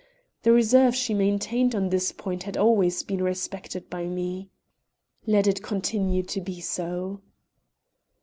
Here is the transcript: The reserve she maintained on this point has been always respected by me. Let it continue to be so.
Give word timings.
The 0.41 0.51
reserve 0.51 0.95
she 0.95 1.13
maintained 1.13 1.75
on 1.75 1.89
this 1.89 2.11
point 2.11 2.41
has 2.41 2.53
been 2.53 2.61
always 2.63 3.05
respected 3.07 3.87
by 3.87 4.07
me. 4.07 4.49
Let 5.27 5.45
it 5.45 5.61
continue 5.61 6.23
to 6.23 6.41
be 6.41 6.59
so. 6.59 7.21